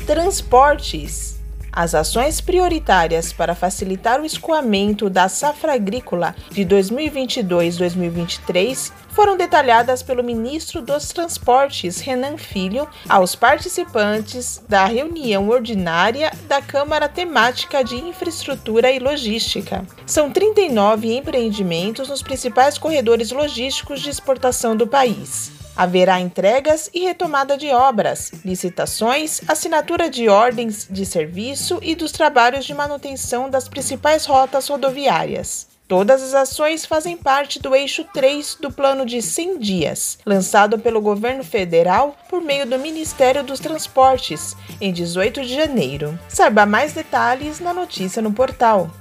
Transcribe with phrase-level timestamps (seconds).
[0.06, 1.39] Transportes.
[1.72, 10.24] As ações prioritárias para facilitar o escoamento da safra agrícola de 2022-2023 foram detalhadas pelo
[10.24, 18.92] ministro dos Transportes, Renan Filho, aos participantes da reunião ordinária da Câmara Temática de Infraestrutura
[18.92, 19.86] e Logística.
[20.06, 25.59] São 39 empreendimentos nos principais corredores logísticos de exportação do país.
[25.76, 32.66] Haverá entregas e retomada de obras, licitações, assinatura de ordens de serviço e dos trabalhos
[32.66, 35.68] de manutenção das principais rotas rodoviárias.
[35.90, 41.02] Todas as ações fazem parte do eixo 3 do Plano de 100 Dias, lançado pelo
[41.02, 46.20] governo federal por meio do Ministério dos Transportes, em 18 de janeiro.
[46.28, 48.92] Saiba mais detalhes na notícia no portal.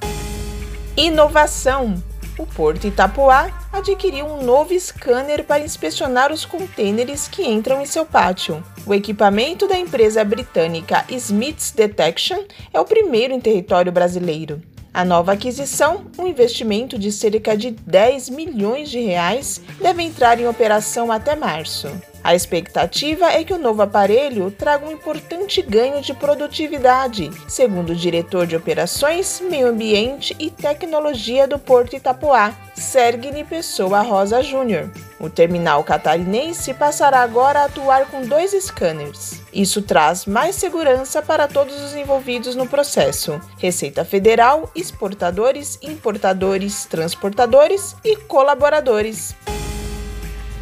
[0.96, 2.02] Inovação
[2.38, 8.06] o Porto Itapoá adquiriu um novo scanner para inspecionar os contêineres que entram em seu
[8.06, 8.62] pátio.
[8.86, 14.62] O equipamento da empresa britânica Smiths Detection é o primeiro em território brasileiro.
[14.94, 20.48] A nova aquisição, um investimento de cerca de 10 milhões de reais, deve entrar em
[20.48, 21.88] operação até março.
[22.28, 27.96] A expectativa é que o novo aparelho traga um importante ganho de produtividade, segundo o
[27.96, 34.90] diretor de Operações, Meio Ambiente e Tecnologia do Porto Itapoá, Sergini Pessoa Rosa Júnior.
[35.18, 39.40] O terminal catarinense passará agora a atuar com dois scanners.
[39.50, 47.96] Isso traz mais segurança para todos os envolvidos no processo: Receita Federal, exportadores, importadores, transportadores
[48.04, 49.34] e colaboradores.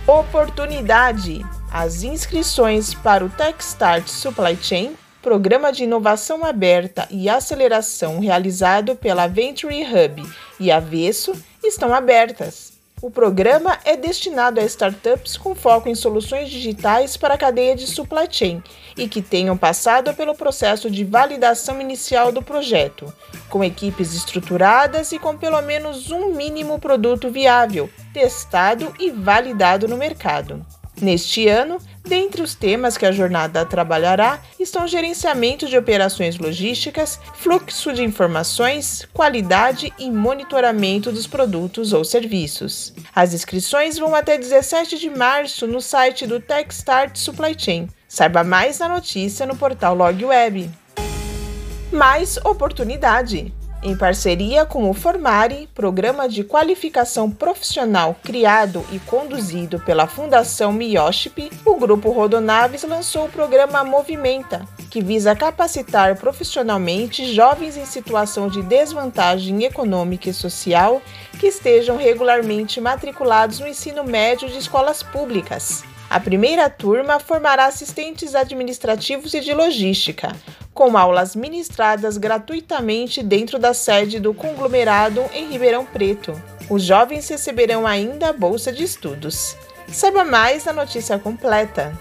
[0.06, 1.44] Oportunidade.
[1.78, 9.26] As inscrições para o Techstart Supply Chain, programa de inovação aberta e aceleração realizado pela
[9.26, 10.26] Venture Hub
[10.58, 12.72] e Avesso, estão abertas.
[13.02, 17.86] O programa é destinado a startups com foco em soluções digitais para a cadeia de
[17.86, 18.62] supply chain
[18.96, 23.12] e que tenham passado pelo processo de validação inicial do projeto,
[23.50, 29.98] com equipes estruturadas e com pelo menos um mínimo produto viável, testado e validado no
[29.98, 30.64] mercado.
[31.00, 37.92] Neste ano, dentre os temas que a jornada trabalhará estão gerenciamento de operações logísticas, fluxo
[37.92, 42.94] de informações, qualidade e monitoramento dos produtos ou serviços.
[43.14, 47.88] As inscrições vão até 17 de março no site do Techstart Supply Chain.
[48.08, 50.70] Saiba mais na notícia no portal LogWeb.
[51.92, 53.52] Mais oportunidade.
[53.86, 61.52] Em parceria com o Formare, programa de qualificação profissional criado e conduzido pela Fundação Mioship,
[61.64, 68.60] o Grupo Rodonaves lançou o programa Movimenta, que visa capacitar profissionalmente jovens em situação de
[68.60, 71.00] desvantagem econômica e social
[71.38, 75.84] que estejam regularmente matriculados no ensino médio de escolas públicas.
[76.10, 80.34] A primeira turma formará assistentes administrativos e de logística,
[80.76, 86.38] com aulas ministradas gratuitamente dentro da sede do conglomerado em Ribeirão Preto.
[86.68, 89.56] Os jovens receberão ainda a bolsa de estudos.
[89.88, 91.98] Saiba mais na notícia completa.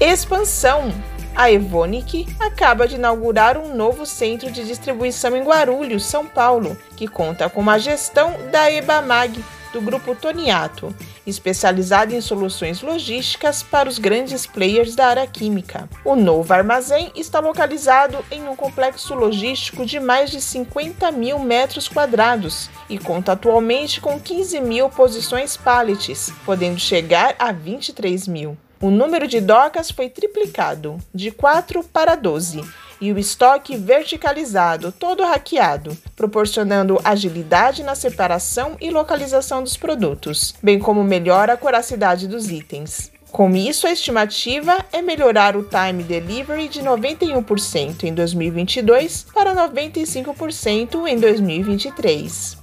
[0.00, 0.92] Expansão.
[1.36, 7.06] A Evonik acaba de inaugurar um novo centro de distribuição em Guarulhos, São Paulo, que
[7.06, 10.92] conta com a gestão da EBAMAG, do grupo Toniato,
[11.30, 15.88] especializado em soluções logísticas para os grandes players da área química.
[16.04, 21.88] O novo armazém está localizado em um complexo logístico de mais de 50 mil metros
[21.88, 28.58] quadrados e conta atualmente com 15 mil posições pallets, podendo chegar a 23 mil.
[28.80, 32.62] O número de docas foi triplicado, de 4 para 12
[33.00, 40.78] e o estoque verticalizado, todo hackeado, proporcionando agilidade na separação e localização dos produtos, bem
[40.78, 43.10] como melhora a coracidade dos itens.
[43.32, 51.06] Com isso, a estimativa é melhorar o time delivery de 91% em 2022 para 95%
[51.06, 52.58] em 2023.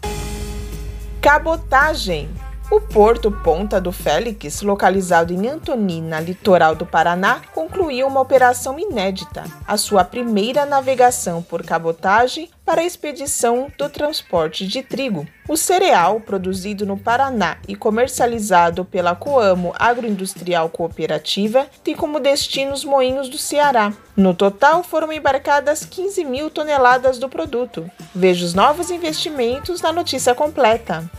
[1.21, 2.29] Cabotagem
[2.69, 9.45] o porto Ponta do Félix, localizado em Antonina, litoral do Paraná, concluiu uma operação inédita,
[9.65, 15.25] a sua primeira navegação por cabotagem para a expedição do transporte de trigo.
[15.47, 22.83] O cereal, produzido no Paraná e comercializado pela Coamo Agroindustrial Cooperativa, tem como destino os
[22.83, 23.93] moinhos do Ceará.
[24.15, 27.89] No total, foram embarcadas 15 mil toneladas do produto.
[28.13, 31.09] Veja os novos investimentos na notícia completa.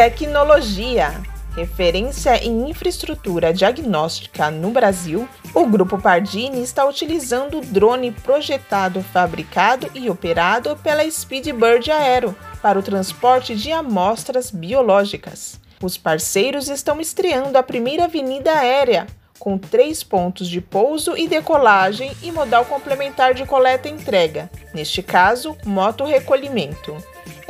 [0.00, 1.20] Tecnologia.
[1.54, 9.90] Referência em infraestrutura diagnóstica no Brasil, o Grupo Pardini está utilizando o drone projetado, fabricado
[9.94, 15.60] e operado pela Speedbird Aero para o transporte de amostras biológicas.
[15.82, 19.06] Os parceiros estão estreando a primeira avenida aérea,
[19.38, 25.02] com três pontos de pouso e decolagem e modal complementar de coleta e entrega, neste
[25.02, 26.96] caso, moto recolhimento.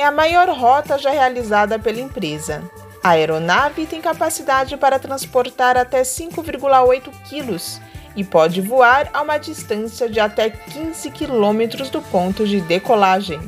[0.01, 2.63] É a maior rota já realizada pela empresa.
[3.05, 7.79] A aeronave tem capacidade para transportar até 5,8 quilos
[8.17, 13.39] e pode voar a uma distância de até 15 quilômetros do ponto de decolagem.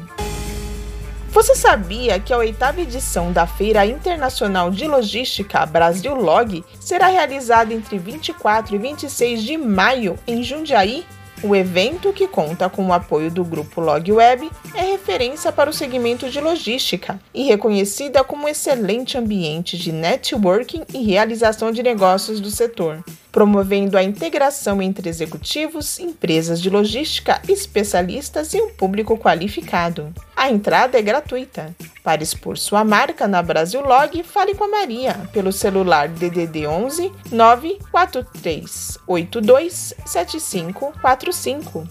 [1.30, 7.72] Você sabia que a oitava edição da Feira Internacional de Logística Brasil Log será realizada
[7.72, 11.06] entre 24 e 26 de maio em Jundiaí?
[11.42, 16.30] O evento, que conta com o apoio do grupo LogWeb, é referência para o segmento
[16.30, 23.02] de logística e reconhecida como excelente ambiente de networking e realização de negócios do setor
[23.32, 30.12] promovendo a integração entre executivos, empresas de logística, especialistas e um público qualificado.
[30.36, 31.74] A entrada é gratuita.
[32.04, 37.10] Para expor sua marca na Brasil Log, fale com a Maria pelo celular DDD 11
[37.30, 41.88] 943 82 7545.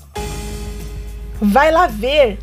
[1.41, 2.37] Vai lá ver!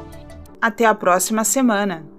[0.62, 2.19] Até a próxima semana!